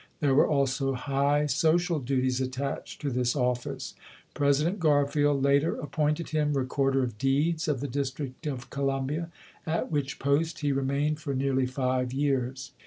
[0.19, 3.93] There were also high social duties attached to this office.
[4.33, 9.29] President Garfield later appointed him Recorder of Deeds of the District of Columbia,
[9.67, 12.71] at which post he re mained for nearly five years.